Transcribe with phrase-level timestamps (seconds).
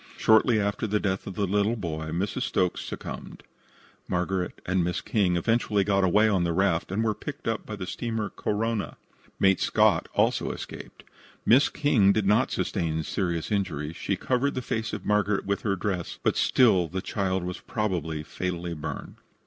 [0.17, 2.41] Shortly after the death of the little boy Mrs.
[2.41, 3.43] Stokes succumbed.
[4.07, 7.75] Margaret and Miss King eventually got away on the raft, and were picked up by
[7.75, 8.95] the steamer Korona.
[9.39, 11.03] Mate Scott also escaped.
[11.45, 13.95] Miss King did not sustain serious injuries.
[13.95, 18.23] She covered the face of Margaret with her dress, but still the child was probably
[18.23, 19.17] fatally burned.